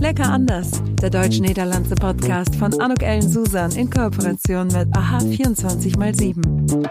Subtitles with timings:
[0.00, 0.70] Lecker anders,
[1.02, 6.88] der deutsch-niederlandse Podcast von Anuk Ellen Susan in Kooperation mit AHA 24x7.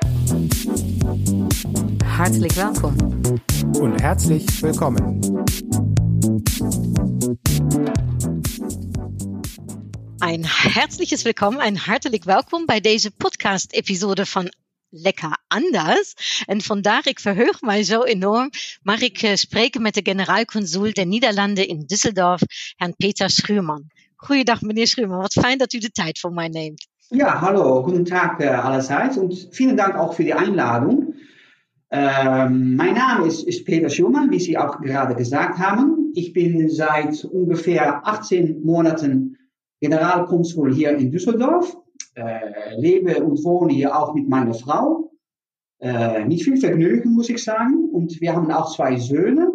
[2.04, 3.42] Herzlich willkommen.
[3.80, 5.22] Und herzlich willkommen.
[10.20, 14.52] Ein herzliches Willkommen, ein hartelijk welkom bij deze podcast-episode van
[14.90, 16.14] lekker anders.
[16.46, 18.50] En vandaar, ik verheug mij zo enorm,
[18.82, 22.42] mag ik uh, spreken met de generaalconsul der Nederlanden in Düsseldorf,
[22.76, 23.84] Herrn Peter Schuurman.
[24.16, 25.20] Goeiedag, meneer Schuurman.
[25.20, 26.88] Wat fijn dat u de tijd voor mij neemt.
[27.12, 31.16] Ja, hallo, guten Tag äh, allerseits und vielen Dank auch für die Einladung.
[31.92, 36.12] Ähm, mein Name ist, ist Peter Schumann, wie Sie auch gerade gesagt haben.
[36.14, 39.38] Ich bin seit ungefähr 18 Monaten
[39.80, 41.76] Generalkonsul hier in Düsseldorf
[42.20, 45.12] äh, lebe und wohne hier auch mit meiner Frau.
[45.80, 47.90] Äh, mit viel Vergnügen, muss ich sagen.
[47.92, 49.54] Und wir haben auch zwei Söhne.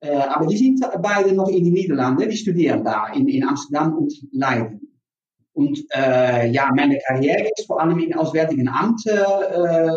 [0.00, 2.28] Äh, aber die sind beide noch in den Niederlanden.
[2.28, 4.80] Die studieren da in, in Amsterdam und Leiden.
[5.54, 9.90] Und äh, ja, meine Karriere ist vor allem im Auswärtigen Amt äh,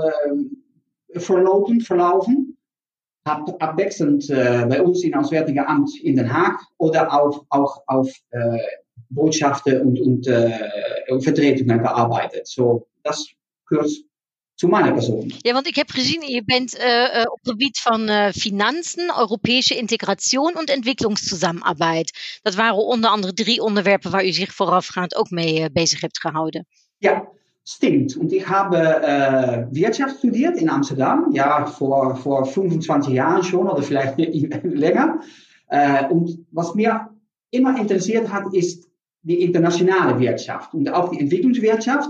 [1.18, 1.80] verlaufen.
[1.80, 2.58] verlaufen.
[3.26, 8.14] Hab abwechselnd äh, bei uns im Auswärtigen Amt in Den Haag oder auch, auch auf
[8.32, 8.60] äh,
[9.10, 10.52] Botschaften und, und äh,
[11.20, 12.48] Vertretungen gearbeitet.
[12.48, 13.28] So, das
[13.68, 13.90] gehört
[14.56, 15.34] zu meiner Person.
[15.42, 19.78] Ja, want ik heb gezien, je bent uh, op het gebied van uh, financiën, Europese
[19.78, 22.40] integratie en ontwikkelingssamenarbeit.
[22.42, 26.20] Dat waren onder andere drie onderwerpen waar u zich voorafgaand ook mee uh, bezig hebt
[26.20, 26.68] gehouden.
[26.98, 27.28] Ja,
[27.64, 28.18] stimmt.
[28.18, 33.84] Und ich habe äh, Wirtschaft studiert in Amsterdam, ja, vor, vor 25 Jahren schon oder
[33.90, 34.16] vielleicht
[34.64, 35.20] länger.
[35.68, 37.10] Äh, und was mir
[37.50, 38.88] immer interessiert hat, ist
[39.26, 42.10] die internationale Wirtschaft und auch die Entwicklungswirtschaft.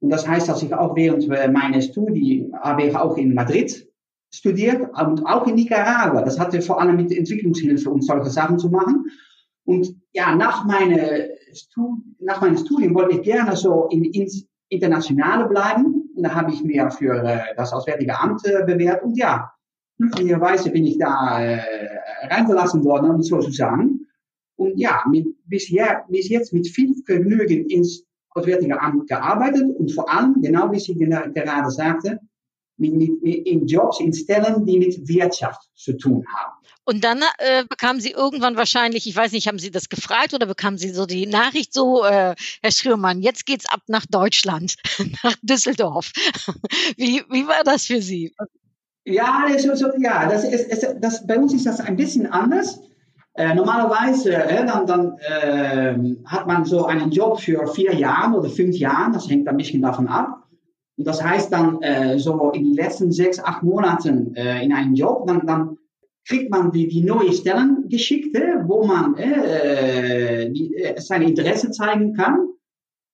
[0.00, 3.86] Und das heißt, dass ich auch während meiner Studie habe ich auch in Madrid
[4.32, 6.22] studiert und auch in Nicaragua.
[6.22, 9.06] Das hatte vor allem mit Entwicklungshilfe und solche Sachen zu machen.
[9.64, 11.28] Und ja, nach, meine
[12.18, 16.10] nach meinem Studium wollte ich gerne so in, ins Internationale bleiben.
[16.16, 19.02] Und da habe ich mir für äh, das Auswärtige Amt äh, bewährt.
[19.02, 19.52] Und ja,
[19.98, 21.60] glücklicherweise bin ich da äh,
[22.28, 23.89] reingelassen worden, um so zu sagen.
[24.60, 30.10] Und ja, mit, bisher, bis jetzt mit viel Vergnügen ins Auswärtige Amt gearbeitet und vor
[30.10, 32.20] allem, genau wie Sie gerade sagte,
[32.76, 36.52] mit, mit, mit in Jobs, in Stellen, die mit Wirtschaft zu tun haben.
[36.84, 40.44] Und dann äh, bekamen Sie irgendwann wahrscheinlich, ich weiß nicht, haben Sie das gefragt oder
[40.44, 44.76] bekamen Sie so die Nachricht so, äh, Herr Schrömann, jetzt geht's ab nach Deutschland,
[45.24, 46.12] nach Düsseldorf.
[46.98, 48.34] wie, wie war das für Sie?
[49.06, 52.78] Ja, das, ja das ist, das, bei uns ist das ein bisschen anders.
[53.34, 55.96] Äh, normalerweise äh, dann, dann äh,
[56.26, 59.82] hat man so einen Job für vier Jahre oder fünf Jahre, das hängt ein bisschen
[59.82, 60.48] davon ab.
[60.96, 64.94] Und das heißt dann äh, so in den letzten sechs, acht Monaten äh, in einem
[64.94, 65.78] Job, dann, dann
[66.26, 72.48] kriegt man die, die neue Stellen geschickt, wo man äh, die, seine Interesse zeigen kann.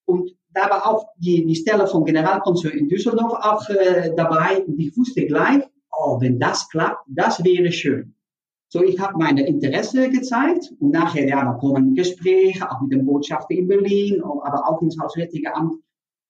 [0.06, 3.64] Und da war auch die, die Stelle von Generalkonsul in Düsseldorf auch
[4.16, 4.64] dabei.
[4.66, 5.62] Und ich wusste gleich,
[5.92, 8.15] oh, wenn das klappt, das wäre schön.
[8.76, 13.06] So, ich habe meine Interesse gezeigt und nachher, ja, da kommen Gespräche, auch mit dem
[13.06, 15.80] Botschafter in Berlin, aber auch ins Auswärtige Amt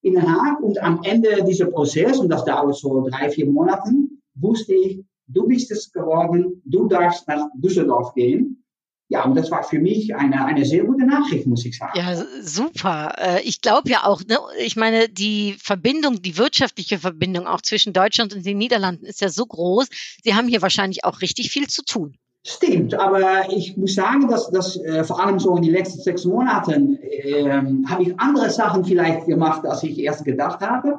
[0.01, 0.61] in Den Haag.
[0.61, 3.91] Und am Ende dieser Prozess, und das dauert so drei, vier Monate,
[4.35, 8.63] wusste ich, du bist es geworden, du darfst nach Düsseldorf gehen.
[9.09, 11.99] Ja, und das war für mich eine, eine sehr gute Nachricht, muss ich sagen.
[11.99, 13.13] Ja, super.
[13.43, 18.33] Ich glaube ja auch, ne, ich meine, die Verbindung, die wirtschaftliche Verbindung auch zwischen Deutschland
[18.33, 19.89] und den Niederlanden ist ja so groß.
[20.23, 22.15] Sie haben hier wahrscheinlich auch richtig viel zu tun.
[22.49, 26.23] Stimmt, aber ich muss sagen, dass, dass äh, vor allem so in den letzten sechs
[26.23, 27.43] Monaten äh,
[27.85, 30.97] habe ich andere Sachen vielleicht gemacht, als ich erst gedacht habe.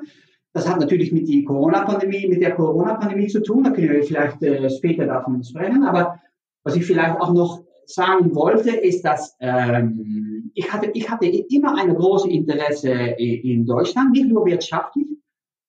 [0.53, 3.65] Das hat natürlich mit der Corona-Pandemie, mit der Corona-Pandemie zu tun.
[3.65, 5.85] Da können wir vielleicht äh, später davon sprechen.
[5.85, 6.21] Aber
[6.65, 11.79] was ich vielleicht auch noch sagen wollte, ist, dass ähm, ich hatte, ich hatte immer
[11.79, 15.07] eine große Interesse in, in Deutschland, nicht nur wirtschaftlich,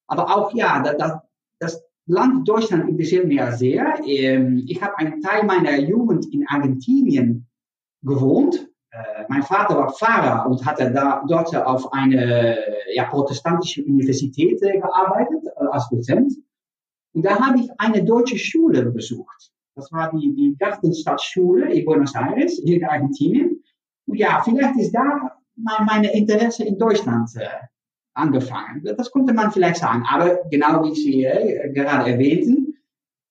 [0.07, 1.13] aber auch ja, das,
[1.59, 3.99] das Land Deutschland interessiert mich sehr.
[4.03, 7.47] Ähm, ich habe einen Teil meiner Jugend in Argentinien
[8.01, 8.67] gewohnt.
[8.89, 12.57] Äh, mein Vater war Pfarrer und hatte da, dort auf eine
[12.95, 16.33] ja, protestantische Universität äh, gearbeitet äh, als Dozent.
[17.13, 19.51] Und da habe ich eine deutsche Schule besucht.
[19.75, 23.63] Das war die, die Gartenstadtschule in Buenos Aires, hier in Argentinien.
[24.07, 27.29] Und ja, vielleicht ist da meine Interesse in Deutschland
[28.19, 28.83] angefangen.
[28.83, 30.03] Das konnte man vielleicht sagen.
[30.09, 32.77] Aber genau wie Sie äh, gerade erwähnten,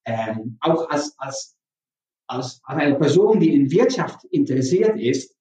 [0.04, 1.56] ähm, auch als, als,
[2.26, 5.36] als, als eine Person, die in Wirtschaft interessiert ist,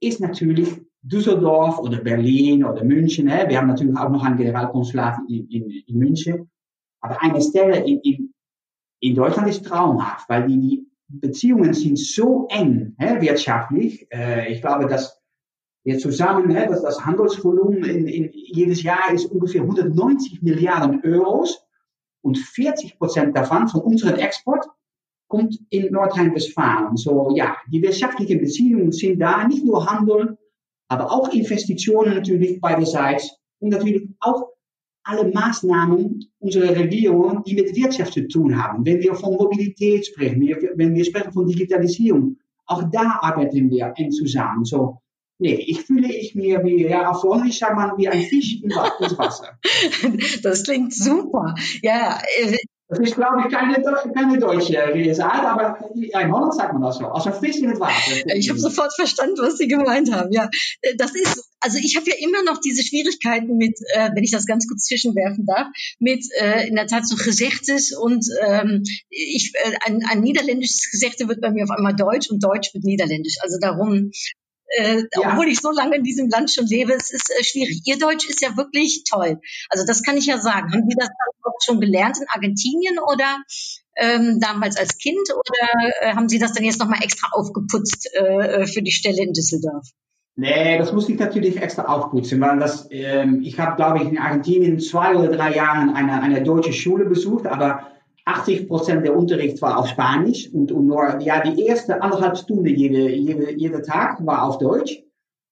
[0.00, 0.68] ist natürlich
[1.02, 3.28] Düsseldorf oder Berlin oder München.
[3.28, 3.48] Hè?
[3.48, 6.50] Wir haben natürlich auch noch ein Generalkonsulat in, in, in München.
[7.00, 8.34] Aber eine Stelle in, in,
[9.00, 14.06] in Deutschland ist traumhaft, weil die, die Beziehungen sind so eng hè, wirtschaftlich.
[14.10, 15.20] Äh, ich glaube, dass
[15.84, 21.62] wir zusammen, hè, dass das Handelsvolumen in, in jedes Jahr ist ungefähr 190 Milliarden Euros
[22.22, 24.66] und 40 Prozent davon von unserem Export
[25.28, 26.96] kommt in Nordrhein-Westfalen.
[26.96, 30.38] So, ja, die wirtschaftlichen Beziehungen sind da, nicht nur Handel,
[30.88, 34.48] aber auch Investitionen natürlich beiderseits und natürlich auch
[35.02, 38.86] alle Maßnahmen unserer Regierung, die mit Wirtschaft zu tun haben.
[38.86, 40.40] Wenn wir von Mobilität sprechen,
[40.76, 44.64] wenn wir sprechen von Digitalisierung, auch da arbeiten wir eng zusammen.
[44.64, 44.98] So,
[45.38, 48.76] nee, ich fühle ich mir wie, ja, erfolgreich sagt man, wie ein Fisch ins
[49.18, 49.58] Wasser.
[50.42, 51.54] Das klingt super.
[51.82, 53.82] Ja, äh, das ist, glaube ich, keine,
[54.12, 57.06] keine deutsche Redensart, aber in Holland sagt man das so.
[57.06, 58.26] Als ein Fisch in het Wasser.
[58.36, 60.30] Ich habe sofort verstanden, was Sie gemeint haben.
[60.32, 60.50] Ja,
[60.98, 64.44] das ist, also ich habe ja immer noch diese Schwierigkeiten mit, äh, wenn ich das
[64.44, 69.76] ganz kurz zwischenwerfen darf, mit äh, in der Tat so Gesechtes und ähm, ich, äh,
[69.86, 73.36] ein, ein niederländisches Gesechte wird bei mir auf einmal Deutsch und Deutsch wird niederländisch.
[73.40, 74.10] Also darum
[74.76, 75.32] äh, ja.
[75.32, 77.82] obwohl ich so lange in diesem Land schon lebe, es ist äh, schwierig.
[77.84, 79.40] Ihr Deutsch ist ja wirklich toll.
[79.68, 80.72] Also das kann ich ja sagen.
[80.72, 81.08] Haben Sie das
[81.64, 83.38] schon gelernt in Argentinien oder
[83.96, 88.62] ähm, damals als Kind oder äh, haben Sie das dann jetzt nochmal extra aufgeputzt äh,
[88.62, 89.86] äh, für die Stelle in Düsseldorf?
[90.36, 94.18] Nee, das musste ich natürlich extra aufputzen, weil das, ähm, ich habe, glaube ich, in
[94.18, 97.93] Argentinien zwei oder drei Jahren eine, eine deutsche Schule besucht, aber
[98.26, 102.70] 80 Prozent der Unterricht war auf Spanisch und, und nur, ja, die erste anderthalb Stunde
[102.70, 105.02] jede, jede, jeder Tag war auf Deutsch.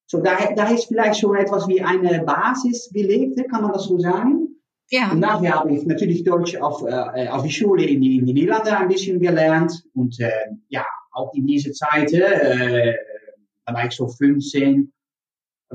[0.07, 3.99] So, da, da ist vielleicht schon etwas wie eine Basis gelegt, kann man das so
[3.99, 4.49] sagen.
[4.91, 5.11] Ja.
[5.11, 8.35] Und nachher habe ich natürlich Deutsch auf, äh, auf die Schule in die, in die
[8.35, 10.31] Niederlande ein bisschen gelernt und äh,
[10.69, 12.95] ja, auch in dieser Zeit, äh,
[13.65, 14.93] da war ich so 15,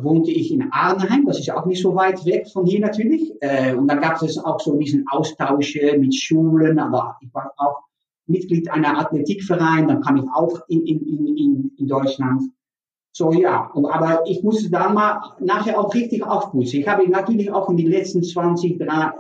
[0.04, 3.34] wohnte ich in Arnheim, das ist auch nicht so weit weg von hier natürlich.
[3.42, 7.80] Äh, und dann gab es auch so diesen Austausch mit Schulen, aber ich war auch
[8.28, 12.44] Mitglied einer Athletikverein, dann kam ich auch in, in, in, in Deutschland.
[13.14, 16.80] So ja, und, aber ich musste dann mal nachher auch richtig aufputzen.
[16.80, 18.80] Ich habe natürlich auch in den letzten 20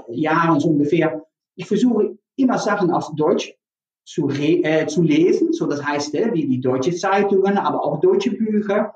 [0.09, 1.25] Jahren so ungefähr,
[1.55, 3.55] ich versuche immer Sachen auf Deutsch
[4.05, 8.31] zu, äh, zu lesen, so das heißt, äh, die, die deutsche Zeitungen, aber auch deutsche
[8.31, 8.93] Bücher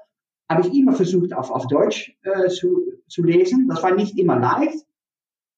[0.51, 3.67] habe ich immer versucht, auf, auf Deutsch äh, zu, zu lesen.
[3.67, 4.85] Das war nicht immer leicht.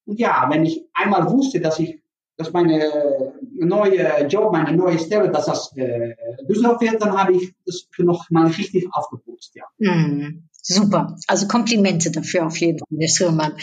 [0.06, 2.00] Und ja, wenn ich einmal wusste, dass ich,
[2.36, 6.14] dass meine neue Job, meine neue Stelle, dass das äh,
[6.48, 9.64] Düsseldorf wird, dann habe ich das noch mal richtig aufgeputzt, ja.
[9.78, 11.16] Mm, super.
[11.26, 13.54] Also Komplimente dafür auf jeden Fall, Herr Schirmann.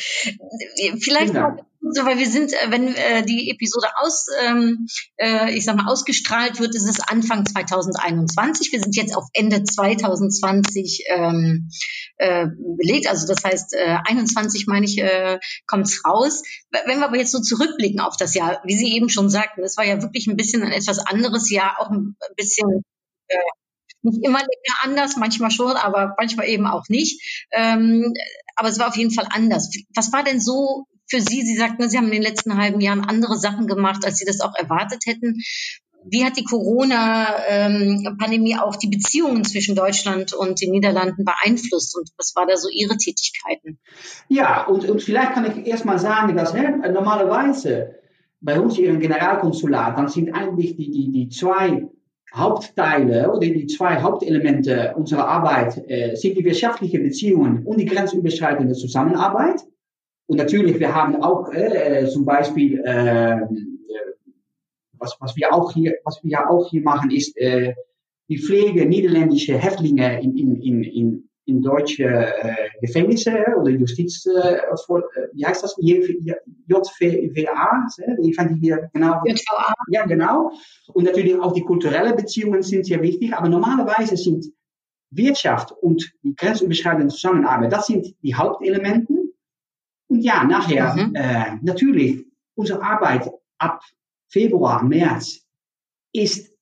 [0.99, 4.85] Vielleicht noch so, weil wir sind, äh, wenn äh, die Episode aus, ähm,
[5.17, 8.71] äh, ich sag mal, ausgestrahlt wird, ist es Anfang 2021.
[8.71, 11.69] Wir sind jetzt auf Ende 2020 ähm,
[12.17, 12.45] äh,
[12.77, 13.07] belegt.
[13.07, 16.43] Also das heißt, äh, 21 meine ich, äh, kommt es raus.
[16.69, 19.75] Wenn wir aber jetzt so zurückblicken auf das Jahr, wie Sie eben schon sagten, es
[19.75, 22.83] war ja wirklich ein bisschen ein etwas anderes Jahr, auch ein bisschen
[23.27, 23.37] äh,
[24.03, 24.41] nicht immer
[24.83, 27.45] anders, manchmal schon, aber manchmal eben auch nicht.
[27.51, 28.13] Ähm,
[28.55, 29.71] aber es war auf jeden Fall anders.
[29.95, 31.43] Was war denn so für Sie?
[31.43, 34.41] Sie sagten, Sie haben in den letzten halben Jahren andere Sachen gemacht, als Sie das
[34.41, 35.37] auch erwartet hätten.
[36.03, 41.95] Wie hat die Corona-Pandemie auch die Beziehungen zwischen Deutschland und den Niederlanden beeinflusst?
[41.95, 43.77] Und was war da so Ihre Tätigkeiten?
[44.27, 47.97] Ja, und, und vielleicht kann ich erst mal sagen, dass hè, normalerweise
[48.39, 51.87] bei uns im Generalkonsulat, dann sind eigentlich die, die, die zwei
[52.33, 58.73] Hauptteile oder die zwei Hauptelemente unserer Arbeit äh, sind die wirtschaftlichen Beziehungen und die grenzüberschreitende
[58.73, 59.61] Zusammenarbeit.
[60.27, 63.41] Und natürlich, wir haben auch äh, zum Beispiel, äh,
[64.93, 67.73] was, was wir auch hier, was wir auch hier machen, ist äh,
[68.29, 74.59] die Pflege niederländischer Häftlinge in, in, in, in, in deutsche äh, Gefängnisse oder Justiz, äh,
[74.85, 75.75] vor, wie heißt das?
[75.77, 76.27] JVA,
[78.21, 79.21] ich fand hier genau.
[79.25, 79.73] JVA.
[79.89, 80.51] Ja, genau.
[80.93, 84.45] Und natürlich auch die kulturellen Beziehungen sind sehr wichtig, aber normalerweise sind
[85.09, 89.20] Wirtschaft und die grenzüberschreitende Zusammenarbeit, das sind die Hauptelementen.
[90.11, 91.15] Und ja, nachher, mhm.
[91.15, 92.25] äh, natürlich,
[92.55, 93.81] unsere Arbeit ab
[94.27, 95.47] Februar, März
[96.11, 96.53] ist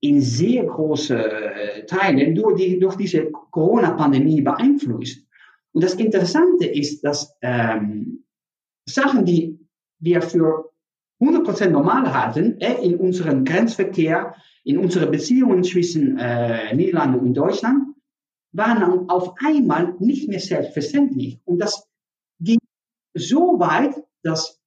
[0.00, 5.26] in sehr großen äh, Teilen durch, die, durch diese Corona-Pandemie beeinflusst.
[5.72, 8.26] Und das Interessante ist, dass ähm,
[8.86, 9.58] Sachen, die
[10.00, 10.70] wir für
[11.22, 17.94] 100% normal hatten, äh, in unserem Grenzverkehr, in unseren Beziehungen zwischen äh, Niederlande und Deutschland,
[18.52, 21.40] waren dann auf einmal nicht mehr selbstverständlich.
[21.46, 21.88] Und das
[22.40, 22.58] ging
[23.14, 24.60] so weit, dass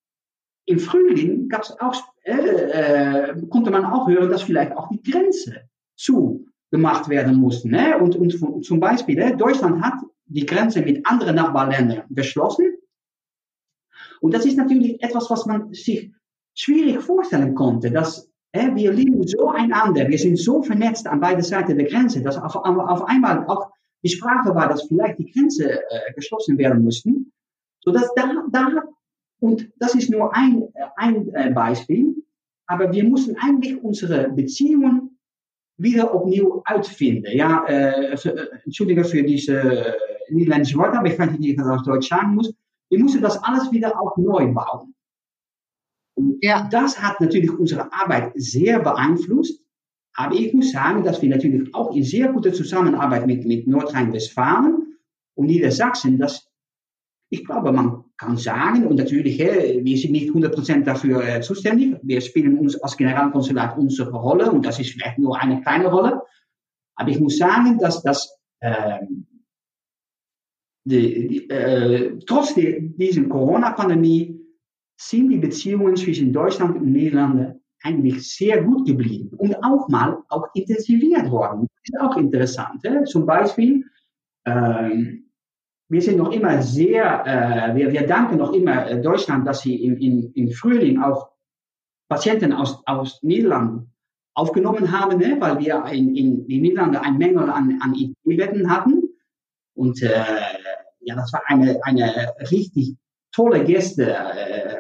[0.66, 5.70] im Frühling gab's auch, äh, äh, konnte man auch hören, dass vielleicht auch die Grenze
[5.96, 7.72] zugemacht werden mussten.
[7.72, 7.98] Ne?
[7.98, 12.76] Und, und zum Beispiel, äh, Deutschland hat die Grenze mit anderen Nachbarländern geschlossen.
[14.20, 16.12] Und das ist natürlich etwas, was man sich
[16.54, 21.44] schwierig vorstellen konnte, dass äh, wir lieben so einander, wir sind so vernetzt an beide
[21.44, 23.72] Seiten der Grenze, dass auf, auf einmal auch
[24.04, 27.32] die Sprache war, dass vielleicht die Grenze äh, geschlossen werden mussten.
[27.88, 28.84] So dass da, da,
[29.40, 30.68] und das ist nur ein,
[30.98, 32.22] ein äh, Beispiel,
[32.66, 35.18] aber wir müssen eigentlich unsere Beziehungen
[35.78, 37.34] wieder opnieuw uitvinden.
[37.34, 39.94] Ja, äh, äh entschuldige für diese äh,
[40.30, 42.54] niederländische Worte, aber ich weiß nicht, wie ich das auf Deutsch sagen muss.
[42.90, 44.94] Wir müssen das alles wieder auch neu bauen.
[46.42, 46.68] Ja.
[46.70, 49.64] Das hat natürlich unsere Arbeit sehr beeinflusst.
[50.14, 54.98] Aber ich muss sagen, dass wir natürlich auch in sehr guter Zusammenarbeit mit, mit Nordrhein-Westfalen
[55.36, 56.47] und Niedersachsen, dass
[57.30, 61.98] ich glaube, man kann sagen, und natürlich, wir sind nicht 100% dafür äh, zuständig.
[62.02, 66.22] Wir spielen uns als Generalkonsulat unsere Rolle und das ist vielleicht nur eine kleine Rolle.
[66.96, 69.28] Aber ich muss sagen, dass das ähm,
[70.88, 74.40] die, die, äh, trotz der, dieser Corona-Pandemie
[75.00, 80.48] sind die Beziehungen zwischen Deutschland und Niederlande eigentlich sehr gut geblieben und auch mal auch
[80.56, 81.68] intensiviert worden.
[81.68, 82.84] Das ist auch interessant.
[82.84, 83.04] Hè?
[83.04, 83.86] Zum Beispiel,
[84.46, 85.27] ähm,
[85.90, 89.76] wir sind noch immer sehr, äh, wir, wir danken noch immer äh, Deutschland, dass sie
[89.84, 91.30] im, im, im Frühling auch
[92.10, 93.94] Patienten aus, aus Niederlanden
[94.34, 95.38] aufgenommen haben, ne?
[95.40, 99.04] weil wir in, in den Niederlanden ein Mängel an, an IT-Betten hatten.
[99.74, 100.24] Und äh,
[101.02, 102.96] ja, das war eine, eine richtig
[103.32, 104.76] tolle Geste äh,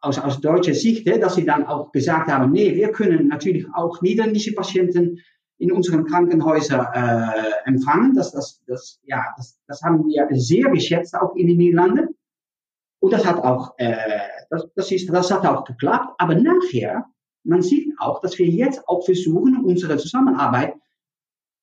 [0.00, 3.66] aus, aus deutscher Sicht, hè, dass sie dann auch gesagt haben, nee, wir können natürlich
[3.74, 5.18] auch niederländische Patienten
[5.62, 8.14] in unseren Krankenhäusern äh, empfangen.
[8.14, 12.16] Das, das, das, ja, das, das haben wir sehr geschätzt, auch in den Niederlanden.
[12.98, 13.94] Und das hat auch, äh,
[14.50, 16.14] das, das, ist, das hat auch geklappt.
[16.18, 17.06] Aber nachher,
[17.44, 20.74] man sieht auch, dass wir jetzt auch versuchen, unsere Zusammenarbeit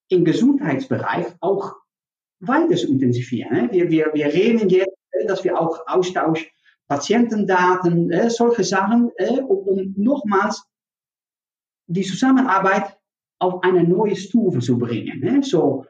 [0.07, 1.75] im Gesundheitsbereich auch
[2.39, 3.69] weiter zu intensivieren.
[3.71, 4.95] Wir, wir, wir reden jetzt,
[5.27, 6.49] dass wir auch Austausch
[6.87, 10.63] Patientendaten, äh, solche Sachen, äh, um, um nochmals
[11.87, 12.98] die Zusammenarbeit
[13.39, 15.19] auf eine neue Stufe zu bringen.
[15.21, 15.41] Ne?
[15.43, 15.85] So,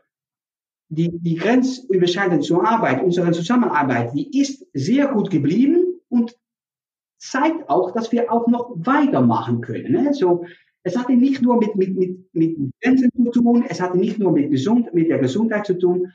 [0.89, 6.35] die, die grenzüberschreitende Arbeit, unsere Zusammenarbeit, die ist sehr gut geblieben und
[7.19, 9.91] zeigt auch, dass wir auch noch weitermachen können.
[9.91, 10.13] Ne?
[10.13, 10.45] So,
[10.83, 14.31] es hatte nicht nur mit, mit, mit, mit Grenzen zu tun, es hatte nicht nur
[14.31, 16.11] mit, Gesund, mit der Gesundheit zu tun,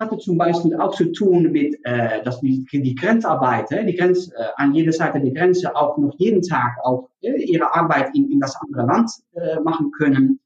[0.00, 4.44] hatte zum Beispiel auch zu tun mit, äh, dass die, die Grenzarbeit, die Grenz, äh,
[4.56, 8.40] an jeder Seite der Grenze auch noch jeden Tag auch äh, ihre Arbeit in, in
[8.40, 10.40] das andere Land äh, machen können.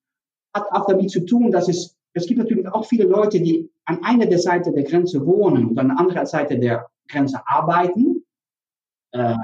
[0.55, 4.03] Hat auch damit zu tun, dass es, es gibt natürlich auch viele Leute, die an
[4.05, 8.25] einer der Seite der Grenze wohnen und an der anderen Seite der Grenze arbeiten.
[9.13, 9.35] Äh,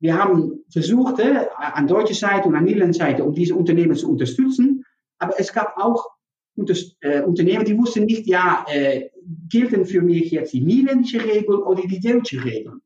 [0.00, 4.10] wir haben versucht, äh, an deutscher Seite und an niederländischer Seite, um diese Unternehmen zu
[4.10, 4.84] unterstützen.
[5.18, 6.08] Aber es gab auch
[6.56, 9.10] unter, äh, Unternehmen, die wussten nicht, ja, äh,
[9.48, 12.80] gelten für mich jetzt die niederländische Regel oder die deutsche Regel.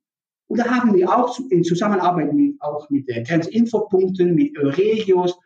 [0.46, 5.38] Und da haben wir auch in Zusammenarbeit mit, auch mit den Grenzinfopunkten, mit Euregios,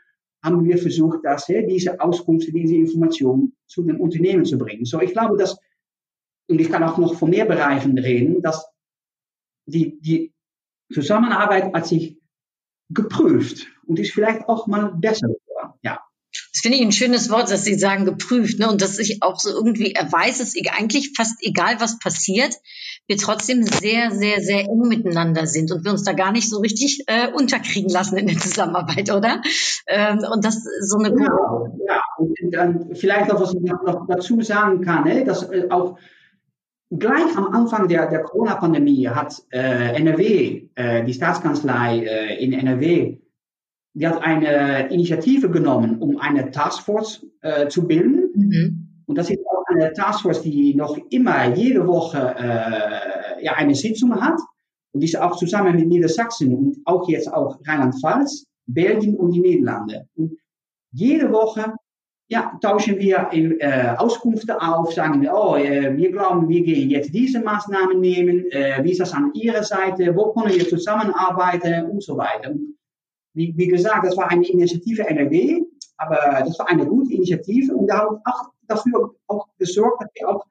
[0.49, 4.85] haben wir versucht, dass, diese Auskunft, diese Information zu den Unternehmen zu bringen.
[4.85, 5.59] So, ich glaube, dass,
[6.49, 8.67] und ich kann auch noch von mehr Bereichen reden, dass
[9.67, 10.33] die, die
[10.93, 12.19] Zusammenarbeit hat sich
[12.91, 15.29] geprüft und ist vielleicht auch mal besser.
[16.53, 18.69] Das finde ich ein schönes Wort, dass Sie sagen geprüft, ne?
[18.69, 22.55] Und dass ich auch so irgendwie, er weiß es eigentlich fast egal, was passiert,
[23.07, 26.59] wir trotzdem sehr, sehr, sehr eng miteinander sind und wir uns da gar nicht so
[26.61, 29.41] richtig äh, unterkriegen lassen in der Zusammenarbeit, oder?
[29.87, 32.03] Ähm, und das so eine ja, ja.
[32.19, 35.25] Und dann vielleicht noch was ich noch dazu sagen kann, ne?
[35.25, 35.99] dass äh, auch
[36.91, 43.19] gleich am Anfang der, der Corona-Pandemie hat äh, NRW, äh, die Staatskanzlei äh, in NRW,
[43.95, 48.31] die hat eine Initiative genommen, um eine Taskforce äh, zu bilden.
[48.35, 48.89] Mhm.
[49.07, 54.21] Und das ist auch eine Taskforce, die noch immer jede Woche äh, ja, eine Sitzung
[54.21, 54.39] hat.
[54.93, 59.41] Und die ist auch zusammen mit Niedersachsen und auch jetzt auch Rheinland-Pfalz, Belgien und die
[59.41, 60.07] Niederlande.
[60.15, 60.39] Und
[60.93, 61.75] jede Woche
[62.31, 67.15] ja, tauschen wir äh, Auskünfte auf, sagen wir, oh, äh, wir glauben, wir gehen jetzt
[67.15, 72.03] diese Maßnahmen nehmen, äh, wie ist das an Ihrer Seite, wo können wir zusammenarbeiten und
[72.03, 72.51] so weiter.
[72.51, 72.78] Und
[73.39, 75.63] wie, wie gesagt, das war eine Initiative NRW,
[75.97, 80.29] aber das war eine gute Initiative und da haben auch dafür auch gesorgt, dass wir
[80.29, 80.45] auch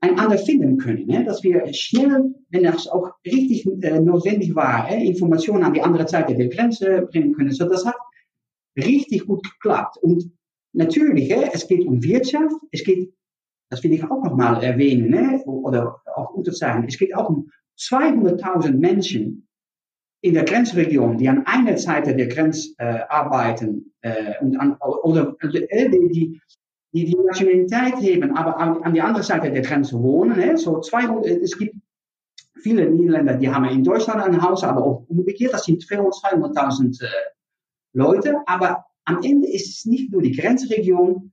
[0.00, 1.06] einander finden können.
[1.06, 1.24] Ne?
[1.24, 6.06] Dass wir schnell, wenn das auch richtig äh, notwendig war, äh, Informationen an die andere
[6.08, 7.52] Seite der Grenze bringen können.
[7.52, 7.96] So, das hat
[8.76, 9.96] richtig gut geklappt.
[9.98, 10.30] Und
[10.72, 13.14] natürlich, äh, es geht um Wirtschaft, es geht,
[13.70, 15.42] das will ich auch nochmal erwähnen, ne?
[15.46, 19.45] oder auch unterzeichnen, es geht auch um 200.000 Menschen,
[20.26, 25.36] in der Grenzregion, die an einer Seite der Grenz äh, arbeiten äh, und an, oder
[25.40, 26.40] äh, die,
[26.92, 30.38] die, die, Nationalität haben, aber an, an die andere Seite der Grenze wohnen.
[30.38, 31.76] Äh, so 200, es gibt
[32.60, 37.06] viele Niederländer, die haben in Deutschland ein Haus, aber auch umgekehrt, das sind 200.000 äh,
[37.92, 41.32] Leute, aber am Ende ist es nicht nur die Grenzregion,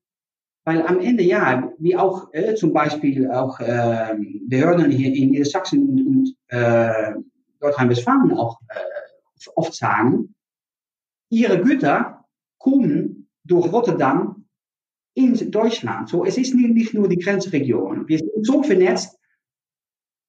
[0.66, 4.16] weil am Ende, ja, wie auch äh, zum Beispiel auch äh,
[4.48, 7.16] Behörden hier in Niedersachsen und, und äh,
[7.64, 10.36] Nordrhein-Westfalen auch äh, oft sagen,
[11.30, 12.26] ihre Güter
[12.58, 14.46] kommen durch Rotterdam
[15.16, 16.10] in Deutschland.
[16.10, 18.08] So, es ist nicht, nicht nur die Grenzregion.
[18.08, 19.18] Wir sind so vernetzt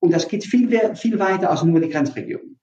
[0.01, 2.59] und das geht viel, viel weiter als nur die Grenzregion.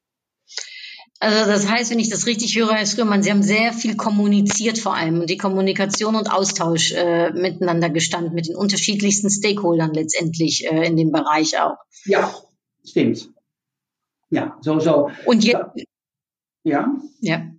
[1.20, 4.80] Also das heißt, wenn ich das richtig höre, Herr Schrömann, Sie haben sehr viel kommuniziert
[4.80, 10.66] vor allem und die Kommunikation und Austausch äh, miteinander gestanden, mit den unterschiedlichsten Stakeholdern letztendlich
[10.66, 11.78] äh, in dem Bereich auch.
[12.06, 12.34] Ja,
[12.84, 13.30] stimmt.
[14.32, 15.12] Ja, so, so.
[15.26, 15.86] Und jetzt,
[16.64, 16.92] ja.
[17.20, 17.52] Ja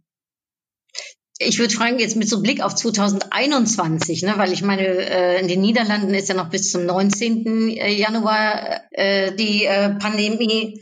[1.46, 5.48] ich würde fragen, jetzt mit so Blick auf 2021, ne, weil ich meine, äh, in
[5.48, 7.68] den Niederlanden ist ja noch bis zum 19.
[7.68, 10.80] Äh, Januar äh, die äh, Pandemie.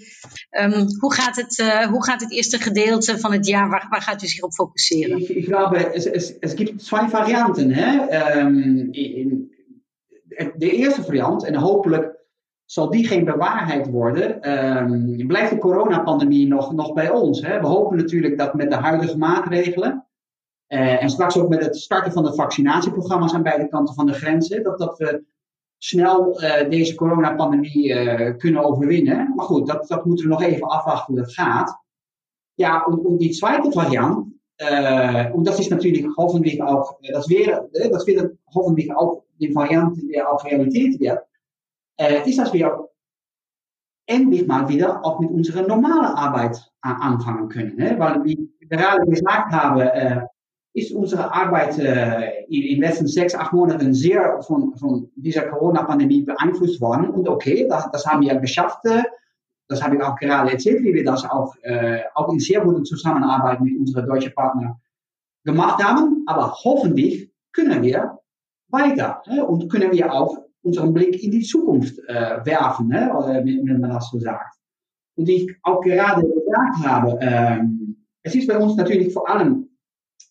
[0.52, 4.02] Ähm, hoe, gaat het, uh, hoe gaat het eerste gedeelte van het jaar, waar, waar
[4.02, 5.18] gaat u zich op focusseren?
[5.18, 7.70] Ich, ich glaube, es, es, es gibt zwei Varianten.
[7.70, 8.08] Hè?
[8.08, 9.50] Ähm, in,
[10.56, 12.19] de eerste variant, en hopelijk
[12.70, 17.42] zal die geen bewaarheid worden, um, blijft de coronapandemie nog, nog bij ons.
[17.42, 17.60] Hè?
[17.60, 20.04] We hopen natuurlijk dat met de huidige maatregelen
[20.72, 24.12] Uh, en straks ook met het starten van de vaccinatieprogramma's aan beide kanten van de
[24.12, 25.24] grenzen, dat, dat we
[25.78, 29.32] snel uh, deze coronapandemie uh, kunnen overwinnen.
[29.34, 31.78] Maar goed, dat, dat moeten we nog even afwachten hoe dat gaat.
[32.54, 34.26] Ja, om, om die tweede variant,
[35.32, 40.22] und das ist natürlich hoffentlich auch, das wäre, das wird hoffentlich auch die Variante, die
[40.42, 41.22] Realität wird,
[42.24, 42.88] ist, dass wir
[44.06, 47.76] endlich mal wieder auch mit unserer normalen Arbeit anfangen können.
[47.76, 47.94] Ne?
[47.98, 50.28] Weil, wie ich gerade gesagt habe,
[50.72, 56.22] ist unsere Arbeit äh, in den letzten sechs, acht Monaten sehr von, von dieser Corona-Pandemie
[56.22, 57.10] beeinflusst worden.
[57.10, 58.84] Und okay, das, das haben wir geschafft.
[58.84, 59.02] Äh,
[59.68, 62.82] das habe ich auch gerade erzählt, wie wir das auch, äh, auch in sehr guter
[62.84, 64.76] Zusammenarbeit mit unseren deutschen Partnern
[65.44, 66.24] gemacht haben.
[66.26, 68.18] Aber hoffentlich können wir
[68.68, 73.10] weiter äh, und können wir auch unseren Blick in die Zukunft äh, werfen, ne?
[73.44, 74.56] wenn man das so sagt.
[75.16, 79.68] Und wie ich auch gerade gesagt habe, ähm, es ist bei uns natürlich vor allem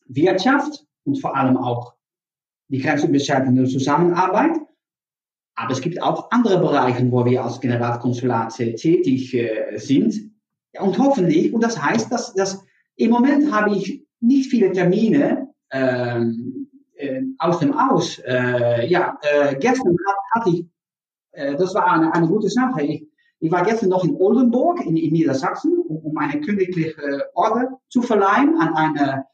[0.07, 1.95] Wirtschaft und vor allem auch
[2.69, 4.57] die grenzüberschreitende Zusammenarbeit.
[5.55, 10.31] Aber es gibt auch andere Bereiche, wo wir als Generalkonsulat tätig äh, sind.
[10.73, 12.63] Ja, und hoffentlich, und das heißt, dass, dass
[12.95, 16.58] im Moment habe ich nicht viele Termine ähm,
[16.99, 18.19] äh, aus dem Aus.
[18.19, 20.65] Äh, ja, äh, gestern hat, hatte ich,
[21.31, 22.83] äh, das war eine, eine gute Sache.
[22.83, 23.07] Ich,
[23.39, 26.95] ich war gestern noch in Oldenburg in, in Niedersachsen, um, um eine königliche
[27.33, 29.25] Orde zu verleihen an eine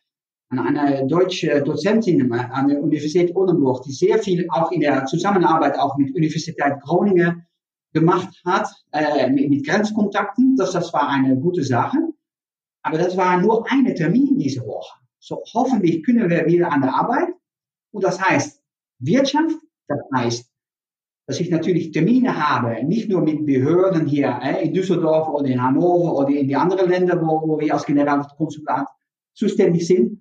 [0.49, 5.77] an eine deutsche Dozentin an der Universität Oldenburg, die sehr viel auch in der Zusammenarbeit
[5.79, 7.45] auch mit Universität Groningen
[7.93, 10.55] gemacht hat, äh, mit, mit Grenzkontakten.
[10.55, 11.97] Das, das war eine gute Sache.
[12.83, 14.99] Aber das war nur eine Termin diese Woche.
[15.19, 17.29] So hoffentlich können wir wieder an der Arbeit.
[17.95, 18.61] Und das heißt
[18.99, 19.55] Wirtschaft,
[19.87, 20.51] das heißt,
[21.27, 25.63] dass ich natürlich Termine habe, nicht nur mit Behörden hier äh, in Düsseldorf oder in
[25.63, 28.87] Hannover oder in die anderen Länder, wo, wo wir als Generalkonsulat
[29.33, 30.19] zuständig sind,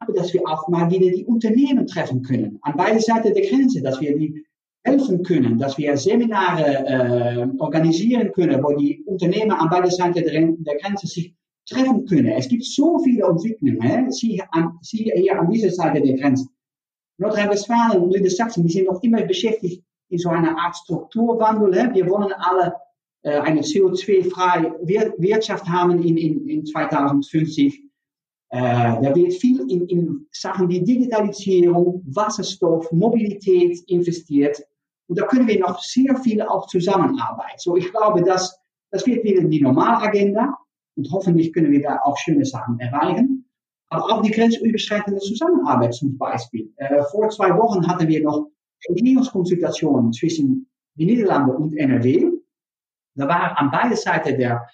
[0.00, 3.80] aber dass wir auch mal wieder die Unternehmen treffen können, an beide Seiten der Grenze,
[3.80, 4.44] dass wir die
[4.84, 10.76] helfen können, dass wir Seminare äh, organisieren können, wo die Unternehmen an beide Seiten der,
[10.76, 11.34] Grenze sich
[11.66, 12.32] treffen können.
[12.32, 14.12] Es gibt so viele Entwicklungen.
[14.12, 16.48] Sie, an, Sie hier an dieser Seite der Grenze.
[17.18, 21.94] Nordrhein-Westfalen und Niedersachsen, die sind noch immer beschäftigt in so einer Art Strukturwandel.
[21.94, 22.74] Wir wollen alle
[23.24, 24.74] eine CO2-freie
[25.18, 27.82] Wirtschaft haben in, in, in 2050.
[28.50, 34.62] Äh, da wird viel in, in Sachen wie Digitalisierung, Wasserstoff, Mobilität investiert.
[35.08, 37.58] Und da können wir noch sehr viel auch zusammenarbeiten.
[37.58, 38.58] So, ich glaube, dass,
[38.90, 40.56] das wird wieder die Normalagenda.
[40.96, 43.33] Und hoffentlich können wir da auch schöne Sachen erreichen.
[44.02, 46.72] Auch die grenzüberschreitende Zusammenarbeit zum Beispiel.
[46.76, 48.50] Äh, vor zwei Wochen hatten wir noch
[48.88, 52.30] Regierungskonsultationen zwischen den Niederlanden und NRW.
[53.14, 54.66] Da waren an beide Seiten der,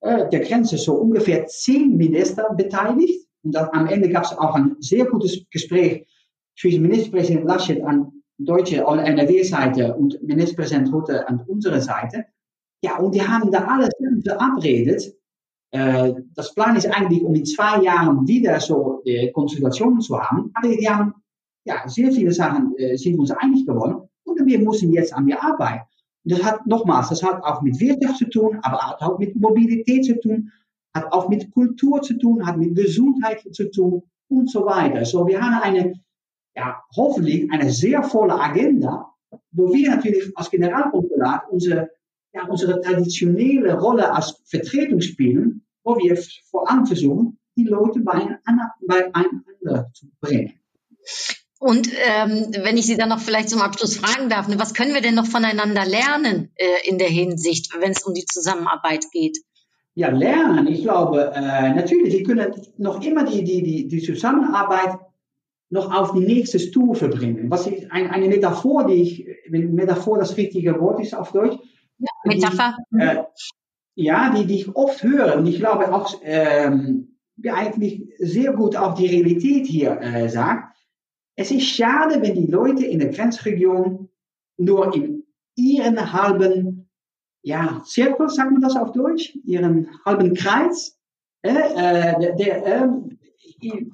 [0.00, 3.26] äh, der Grenze so ungefähr zehn Minister beteiligt.
[3.42, 6.06] Und dann, am Ende gab es auch ein sehr gutes Gespräch
[6.58, 12.24] zwischen Ministerpräsident Laschet an deutsche NRW-Seite und Ministerpräsident Rutte an unserer Seite.
[12.82, 13.90] Ja, und die haben da alles
[14.24, 15.14] verabredet.
[15.72, 20.50] Äh, das Plan ist eigentlich, um in zwei Jahren wieder so äh, Konsultationen zu haben.
[20.54, 21.14] Aber die haben,
[21.64, 24.08] ja, sehr viele Sachen äh, sind uns einig geworden.
[24.24, 25.82] Und wir müssen jetzt an die Arbeit.
[26.24, 29.34] Und das hat nochmals, das hat auch mit Wirtschaft zu tun, aber hat auch mit
[29.34, 30.52] Mobilität zu tun
[30.94, 35.04] hat auch mit Kultur zu tun, hat mit Gesundheit zu tun und so weiter.
[35.04, 35.94] So, wir haben eine,
[36.54, 39.10] ja, hoffentlich eine sehr volle Agenda,
[39.52, 41.90] wo wir natürlich als Generalkonsulat unsere,
[42.34, 46.16] ja, unsere traditionelle Rolle als Vertretung spielen, wo wir
[46.50, 50.54] vor allem versuchen, die Leute beieinander zu bringen.
[51.58, 54.94] Und ähm, wenn ich Sie dann noch vielleicht zum Abschluss fragen darf, ne, was können
[54.94, 59.38] wir denn noch voneinander lernen äh, in der Hinsicht, wenn es um die Zusammenarbeit geht?
[59.94, 60.66] Ja, lernen.
[60.66, 64.98] Ich glaube, äh, natürlich, wir können noch immer die, die, die, die Zusammenarbeit
[65.70, 67.50] noch auf die nächste Stufe bringen.
[67.50, 71.56] Was ist ein, eine Metaphor, die ich, wenn Metaphor das richtige Wort ist auf Deutsch.
[71.98, 72.76] Ja, Metapher.
[72.90, 73.22] Die, äh,
[73.94, 78.94] ja, die, die ich oft höre und ich glaube auch ähm, eigentlich sehr gut auf
[78.94, 80.76] die Realität hier äh, sagt.
[81.36, 84.08] Es ist schade, wenn die Leute in der Grenzregion
[84.58, 85.24] nur in
[85.56, 86.88] ihren halben
[87.42, 90.98] ja, Zirkel, sagt man das auf Deutsch, ihren halben Kreis,
[91.42, 92.88] äh, äh der äh,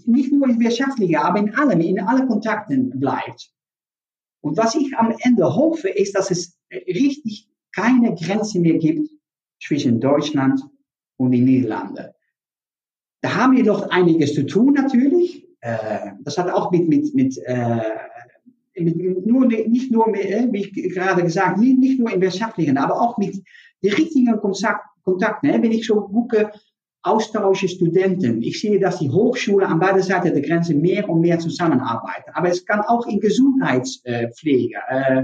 [0.05, 3.51] nicht nur in wirtschaftlicher, aber in allem, in allen Kontakten bleibt.
[4.41, 9.11] Und was ich am Ende hoffe, ist, dass es richtig keine Grenze mehr gibt
[9.61, 10.61] zwischen Deutschland
[11.17, 12.09] und den Niederlanden.
[13.21, 15.47] Da haben wir noch einiges zu tun natürlich.
[15.61, 17.81] Äh, das hat auch mit, mit, mit, äh,
[18.79, 23.01] mit nur, nicht nur, äh, wie ich gerade gesagt, nicht, nicht nur im wirtschaftlichen, aber
[23.01, 23.43] auch mit
[23.83, 25.63] den richtigen Kontakt, Kontakten.
[25.63, 26.53] Wenn ich so gucke,
[27.03, 28.43] Austausche Studenten.
[28.43, 32.31] Ich sehe, dass die Hochschule an beiden Seiten der Grenze mehr und mehr zusammenarbeiten.
[32.35, 34.77] Aber es kann auch in Gesundheitspflege.
[34.89, 35.23] Äh,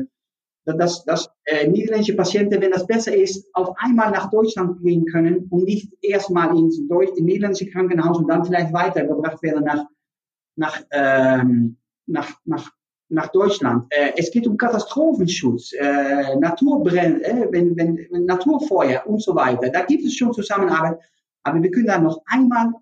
[0.64, 5.46] dass, dass äh, niederländische Patienten, wenn das besser ist, auf einmal nach Deutschland gehen können
[5.50, 9.85] und nicht erstmal ins Deutsch, in niederländische Krankenhaus und dann vielleicht weitergebracht werden nach
[10.57, 12.70] nach, ähm, nach, nach,
[13.09, 13.87] nach Deutschland.
[13.90, 19.68] Äh, es geht um Katastrophenschutz, äh, Naturbrände, äh, wenn, wenn, wenn Naturfeuer und so weiter.
[19.70, 20.98] Da gibt es schon Zusammenarbeit,
[21.42, 22.72] aber wir können da noch einmal,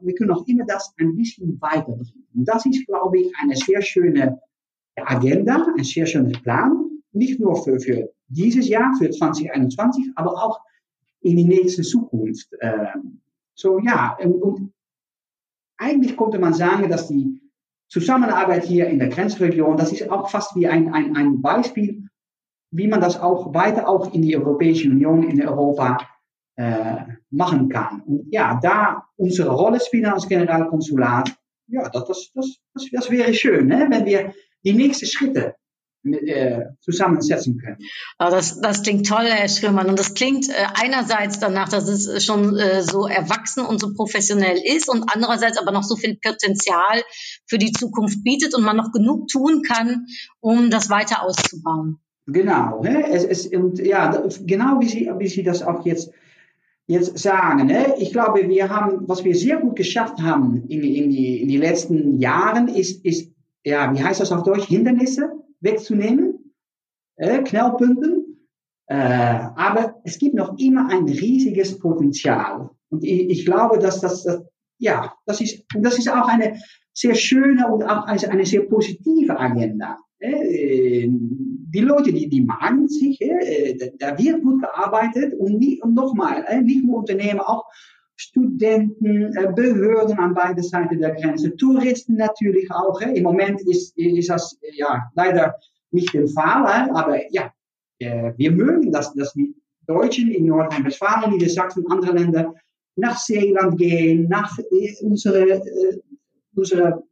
[0.00, 2.26] wir können noch immer das ein bisschen weiterbringen.
[2.34, 4.40] Und das ist, glaube ich, eine sehr schöne
[4.96, 10.60] Agenda, ein sehr schöner Plan, nicht nur für, für dieses Jahr, für 2021, aber auch
[11.20, 12.48] in die nächste Zukunft.
[12.60, 13.20] Ähm,
[13.54, 14.72] so ja, und,
[15.78, 17.40] eigentlich konnte man sagen, dass die
[17.88, 22.08] Zusammenarbeit hier in der Grenzregion, das ist auch fast wie ein, ein, ein Beispiel,
[22.70, 25.98] wie man das auch weiter auch in die Europäische Union, in Europa
[26.56, 26.96] äh,
[27.30, 28.02] machen kann.
[28.02, 31.34] Und ja, da unsere Rolle spielen als Generalkonsulat,
[31.68, 33.86] ja, das, das, das, das, das wäre schön, ne?
[33.88, 35.54] wenn wir die nächsten Schritte
[36.04, 37.78] äh, zusammensetzen können.
[38.18, 39.88] Das, das klingt toll, Herr Schrömann.
[39.88, 44.58] Und das klingt äh, einerseits danach, dass es schon äh, so erwachsen und so professionell
[44.64, 47.02] ist und andererseits aber noch so viel Potenzial
[47.46, 50.06] für die Zukunft bietet und man noch genug tun kann,
[50.40, 51.98] um das weiter auszubauen.
[52.26, 52.82] Genau.
[52.82, 53.10] Ne?
[53.10, 56.12] Es, es, und ja, genau wie Sie, wie Sie das auch jetzt
[56.86, 57.66] jetzt sagen.
[57.66, 57.94] Ne?
[57.98, 61.58] Ich glaube, wir haben, was wir sehr gut geschafft haben in, in, die, in die
[61.58, 63.30] letzten Jahren, ist, ist,
[63.62, 66.54] ja, wie heißt das auf Deutsch, Hindernisse wegzunehmen,
[67.16, 68.48] äh, Knellpunkten.
[68.86, 72.70] Äh, aber es gibt noch immer ein riesiges Potenzial.
[72.90, 74.42] Und ich, ich glaube, dass das, das,
[74.78, 76.58] ja, das ist, das ist auch eine
[76.94, 79.98] sehr schöne und auch eine sehr positive Agenda.
[80.20, 85.94] Äh, die Leute, die, die magen sich, äh, da wird gut gearbeitet und, nie, und
[85.94, 87.66] nochmal, äh, nicht nur Unternehmen, auch
[88.20, 93.00] Studenten, äh, Behörden an beide Seiten der Grenze, Touristen natürlich auch.
[93.00, 95.54] Im Moment ist, ist das ja leider
[95.92, 97.52] nicht der Fall, aber ja,
[98.00, 99.54] äh, wir mögen das, dass die
[99.86, 102.54] Deutschen in Nordrhein-Westfalen, Niedersachsen, andere Länder
[102.96, 105.62] nach Seeland gehen, nach äh, unsere,
[106.56, 107.04] unsere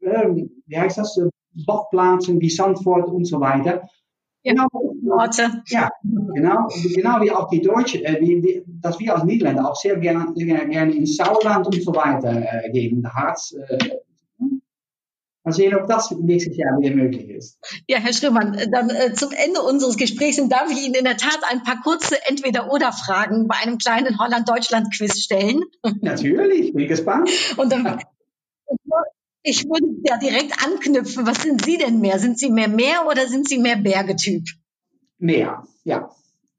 [0.00, 1.20] wie heißt das,
[1.66, 3.82] Badplaatsen wie Zandvoort und so weiter.
[4.44, 4.66] Genau,
[5.08, 5.62] Orte.
[5.66, 9.76] Ja, genau, genau wie auch die Deutschen, äh, wie, wie, dass wir als Niederländer auch
[9.76, 13.54] sehr gerne, sehr gerne in Sauerland und so weiter äh, gehen, Harz.
[13.68, 13.78] Äh,
[15.44, 17.58] Mal sehen, ob das nächstes Jahr wieder möglich ist.
[17.88, 21.40] Ja, Herr Schrömann, dann äh, zum Ende unseres Gesprächs darf ich Ihnen in der Tat
[21.50, 25.62] ein paar kurze Entweder-Oder-Fragen bei einem kleinen Holland-Deutschland-Quiz stellen.
[26.00, 27.28] Natürlich, bin gespannt.
[27.56, 27.86] Und dann,
[29.42, 31.26] ich würde ja direkt anknüpfen.
[31.26, 32.18] Was sind Sie denn mehr?
[32.18, 34.44] Sind Sie mehr Meer oder sind Sie mehr Bergetyp?
[35.18, 36.10] Meer, ja.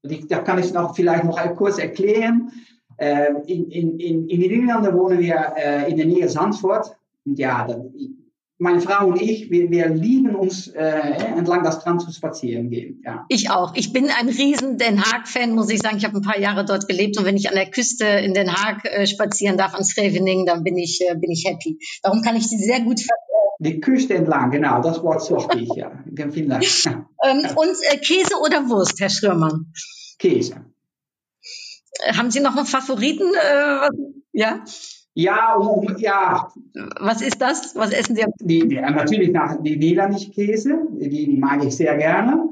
[0.03, 2.51] Da kann ich noch vielleicht noch kurz erklären.
[2.97, 6.95] Äh, in, in, in, in den Niederlanden wohnen wir äh, in der Nähe Zandvoort.
[7.25, 7.67] Ja,
[8.63, 13.01] meine Frau und ich, wir, wir lieben uns äh, entlang das Strand zu spazieren gehen.
[13.05, 13.25] Ja.
[13.27, 13.75] Ich auch.
[13.75, 15.97] Ich bin ein riesen Den Haag-Fan, muss ich sagen.
[15.97, 18.51] Ich habe ein paar Jahre dort gelebt und wenn ich an der Küste in Den
[18.53, 21.77] Haag äh, spazieren darf, an Scheveningen, dann bin ich, äh, bin ich happy.
[22.01, 23.01] Darum kann ich sie sehr gut
[23.59, 25.91] die Küste entlang, genau, das Wort suchte ich, ja.
[26.31, 26.65] Vielen Dank.
[26.85, 29.71] ähm, und äh, Käse oder Wurst, Herr Schrömann?
[30.19, 30.65] Käse.
[31.99, 33.31] Äh, haben Sie noch einen Favoriten?
[33.33, 33.89] Äh,
[34.33, 34.65] ja?
[35.15, 36.49] Ja, um, ja.
[36.99, 37.75] Was ist das?
[37.75, 38.23] Was essen Sie?
[38.41, 42.49] Die, die, natürlich nach, die niederländische Käse, die, die mag ich sehr gerne.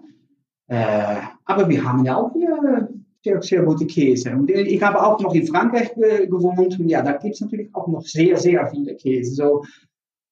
[0.67, 2.89] Äh, aber wir haben ja auch hier
[3.23, 4.31] sehr, sehr gute Käse.
[4.31, 7.87] Und ich habe auch noch in Frankreich gewohnt und ja, da gibt es natürlich auch
[7.87, 9.33] noch sehr, sehr viele Käse.
[9.33, 9.63] So,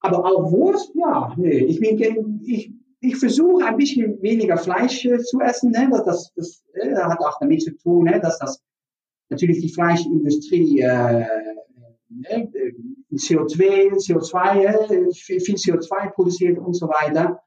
[0.01, 5.19] aber auch Wurst, ja, nee, ich bin, ich, ich versuche ein bisschen weniger Fleisch äh,
[5.19, 5.71] zu essen.
[5.71, 5.89] Ne?
[5.91, 8.19] Das, das, das äh, hat auch damit zu tun, ne?
[8.21, 8.61] dass das
[9.29, 11.25] natürlich die Fleischindustrie äh,
[12.09, 12.51] ne?
[13.13, 17.41] CO2, CO2, äh, viel CO2 produziert und so weiter.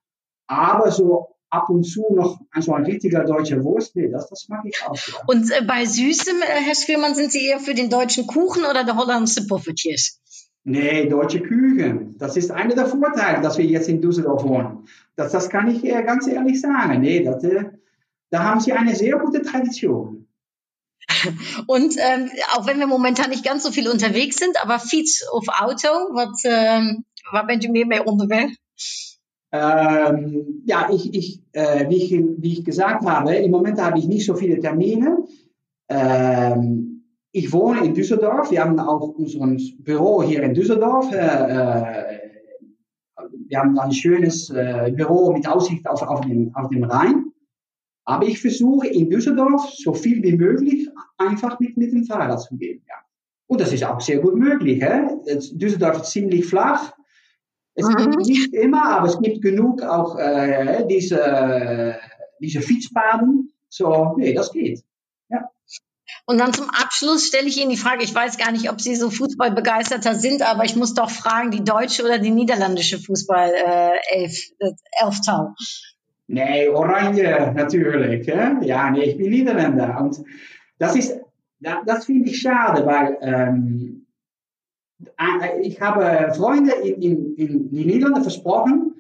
[0.46, 4.64] Aber so ab und zu noch so ein richtiger deutscher Wurst, nee, das, das mag
[4.64, 4.96] ich auch.
[4.96, 5.14] Ja.
[5.27, 8.85] Und äh, bei Süßem, äh, Herr Spielmann, sind Sie eher für den deutschen Kuchen oder
[8.85, 10.20] der holländische Poffertjes?
[10.64, 12.16] Nee, deutsche Küchen.
[12.18, 14.87] Das ist einer der Vorteile, dass wir jetzt in Düsseldorf wohnen.
[15.16, 17.01] Das, das kann ich äh, ganz ehrlich sagen.
[17.01, 17.64] Nee, das, äh,
[18.31, 20.27] da haben sie eine sehr gute Tradition.
[21.66, 25.46] Und ähm, auch wenn wir momentan nicht ganz so viel unterwegs sind, aber Fiets auf
[25.48, 28.00] Auto, was, ähm, waar bent u meer mee?
[29.54, 34.06] Ähm, ja, ich, ich, äh, wie, ich, wie ich gesagt habe, im Moment habe ich
[34.06, 35.24] nicht so viele Termine.
[35.88, 38.50] Ähm, ich wohne in Düsseldorf.
[38.50, 39.46] Wir haben auch unser
[39.78, 41.12] Büro hier in Düsseldorf.
[41.12, 42.18] Äh, äh,
[43.48, 47.21] wir haben ein schönes äh, Büro mit Aussicht auf, auf, den, auf den Rhein.
[48.04, 50.88] Aber ich versuche in Düsseldorf so viel wie möglich
[51.18, 52.82] einfach mit, mit dem Fahrrad zu gehen.
[52.88, 52.96] Ja.
[53.46, 54.82] Und das ist auch sehr gut möglich.
[54.82, 55.06] Hè?
[55.52, 56.94] Düsseldorf ist ziemlich flach.
[57.74, 57.96] Es mhm.
[57.96, 61.96] gibt nicht immer, aber es gibt genug auch äh, diese,
[62.40, 63.52] diese Fietspaden.
[63.68, 64.82] So, nee, das geht.
[66.26, 68.94] Und dann zum Abschluss stelle ich Ihnen die Frage, ich weiß gar nicht, ob Sie
[68.94, 73.98] so Fußballbegeisterter sind, aber ich muss doch fragen, die deutsche oder die niederländische Fußball äh,
[74.10, 74.72] elf, äh?
[76.28, 78.26] Nee, Oranje natürlich.
[78.26, 80.00] Ja, nee, ich bin Niederländer.
[80.00, 80.22] Und
[80.78, 81.20] das ist,
[81.61, 84.06] das finde ich schade, weil ähm,
[85.18, 88.92] äh, ich habe Freunde in, in, in die Niederlande versprochen,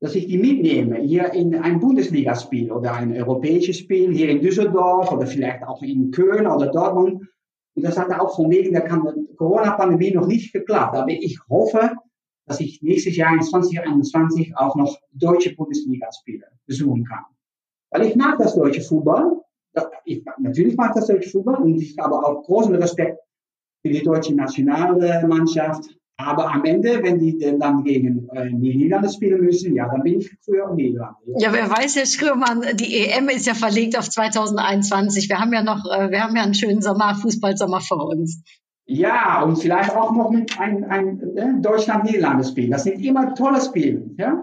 [0.00, 5.10] dass ich die mitnehme, hier in ein Bundesligaspiel oder ein europäisches Spiel, hier in Düsseldorf
[5.10, 7.26] oder vielleicht auch in Köln oder Dortmund.
[7.74, 8.82] Und das hat auch von wegen der
[9.36, 10.96] Corona-Pandemie noch nicht geklappt.
[10.96, 11.92] Aber ich hoffe,
[12.46, 17.24] dass ich nächstes Jahr in 2021 auch noch deutsche Bundesligaspiele besuchen kann.
[17.90, 19.40] Weil ich mag das deutsche Fußball.
[20.04, 23.18] Ich, natürlich mag das deutsche Fußball und ich habe auch großen Respekt
[23.82, 25.84] für die deutsche Nationalmannschaft.
[26.18, 30.20] Aber am Ende, wenn die dann gegen äh, die Niederlande spielen müssen, ja, dann bin
[30.20, 31.20] ich für Niederlande.
[31.26, 31.50] Ja.
[31.50, 35.28] ja, wer weiß, Herr Schrömann, die EM ist ja verlegt auf 2021.
[35.28, 38.42] Wir haben ja noch, äh, wir haben ja einen schönen Sommer, Fußballsommer vor uns.
[38.86, 42.70] Ja, und vielleicht auch noch mit ein, ein äh, Deutschland-Niederlande-Spiel.
[42.70, 44.42] Das sind immer tolle Spiele, ja.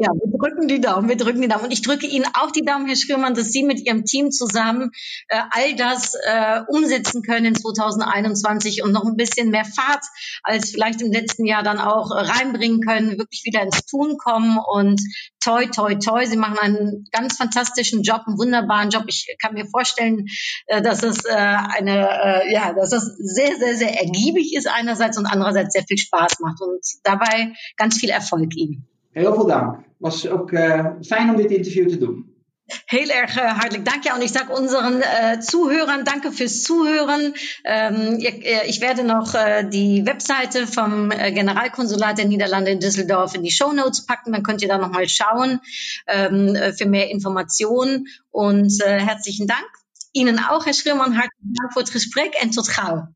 [0.00, 1.64] Ja, wir drücken die Daumen, wir drücken die Daumen.
[1.64, 4.92] Und ich drücke Ihnen auch die Daumen, Herr Schürmann, dass Sie mit Ihrem Team zusammen
[5.26, 10.04] äh, all das äh, umsetzen können in 2021 und noch ein bisschen mehr Fahrt
[10.44, 14.56] als vielleicht im letzten Jahr dann auch äh, reinbringen können, wirklich wieder ins Tun kommen
[14.72, 15.00] und
[15.42, 16.24] toi, toi, toi.
[16.26, 19.02] Sie machen einen ganz fantastischen Job, einen wunderbaren Job.
[19.08, 20.26] Ich kann mir vorstellen,
[20.66, 25.18] äh, dass es äh, eine, äh, ja, dass das sehr, sehr, sehr ergiebig ist einerseits
[25.18, 28.86] und andererseits sehr viel Spaß macht und dabei ganz viel Erfolg Ihnen.
[29.12, 29.76] Heel veel dank.
[29.98, 32.36] Was ook uh, fijn om dit interview te doen.
[32.84, 34.04] Heel erg uh, hartelijk dank.
[34.04, 37.34] Ja, und ich sage unseren äh, Zuhörern danke fürs Zuhören.
[37.64, 38.18] Ähm,
[38.66, 43.50] ich werde noch äh, die Webseite vom äh, Generalkonsulat der Niederlande in Düsseldorf in die
[43.50, 44.32] Show Notes packen.
[44.32, 45.60] Dann könnt ihr da nochmal schauen
[46.06, 48.06] ähm, für mehr Informationen.
[48.30, 49.66] Und äh, herzlichen Dank.
[50.12, 53.08] Ihnen auch, Herr Schrimmann, hartelijk Dank für das Gespräch und tot gauw.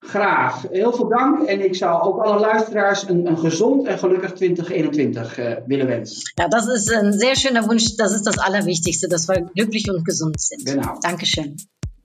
[0.00, 0.62] Graag.
[0.70, 1.42] Heel veel dank.
[1.42, 6.32] En ik zou ook alle luisteraars een, een gezond en gelukkig 2021 uh, willen wensen.
[6.34, 7.96] Ja, das ist ein sehr schöner Wunsch.
[7.96, 10.64] Das ist das Allerwichtigste, dass wir glücklich und gesund sind.
[10.64, 10.98] Genau.
[11.00, 11.54] Dankeschön.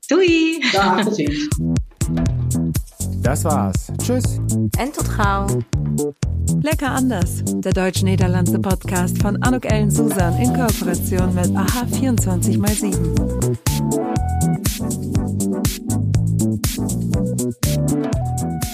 [0.08, 0.60] Doei.
[0.74, 1.50] Dag, tot ziens.
[3.22, 3.92] Das war's.
[3.98, 4.40] Tschüss.
[4.78, 5.64] En tot gauw.
[6.62, 7.44] Lecker anders.
[7.46, 14.45] Der deutsch-niederlandse Podcast von Anuk Ellen Susan in Kooperation mit AHA 24x7.
[16.78, 18.65] あ!